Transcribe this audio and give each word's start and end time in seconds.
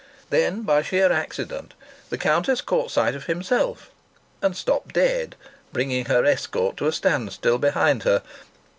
Then, 0.31 0.63
by 0.63 0.81
sheer 0.81 1.11
accident, 1.11 1.75
the 2.09 2.17
Countess 2.17 2.59
caught 2.61 2.89
sight 2.89 3.13
of 3.13 3.25
himself 3.27 3.91
and 4.41 4.57
stopped 4.57 4.95
dead, 4.95 5.35
bringing 5.71 6.05
her 6.05 6.25
escort 6.25 6.75
to 6.77 6.87
a 6.87 6.91
standstill 6.91 7.59
behind 7.59 8.01
her. 8.01 8.23